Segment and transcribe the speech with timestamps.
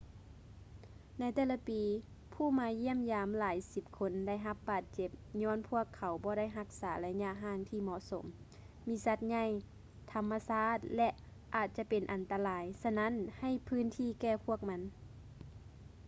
[1.19, 1.81] ໃນແຕ່ລະປີ
[2.33, 5.09] ຜູ້ມາຢ້ຽມຢາມຫຼາຍສິບຄົນໄດ້ຮັບບາດເຈັບ
[5.41, 8.25] ຍ້ອນພວກເຂົາບໍ່ໄດ້ຮັກສາໄລຍະຫ່າງທີເໝາະສົມ
[8.87, 9.45] ມີສັດໃຫຍ່
[10.11, 11.09] ທຳມະຊາດ ແລະ
[11.55, 14.81] ອາດຈະເປັນອັນຕະລາຍ ສະນັ້ນໃຫ້ພື້ນທີ່ແກ່ພວກມັນ